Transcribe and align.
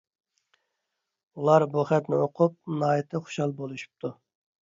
ئۇلار 1.35 1.65
بۇ 1.75 1.83
خەتنى 1.91 2.21
ئوقۇپ 2.21 2.57
ناھايىتى 2.79 3.23
خۇشال 3.27 3.53
بولۇشۇپتۇ. 3.61 4.13